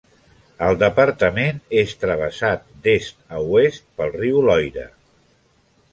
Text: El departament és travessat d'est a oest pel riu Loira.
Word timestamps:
El 0.67 0.77
departament 0.83 1.59
és 1.83 1.93
travessat 2.05 2.65
d'est 2.87 3.23
a 3.41 3.43
oest 3.59 3.87
pel 4.01 4.13
riu 4.19 4.45
Loira. 4.51 4.91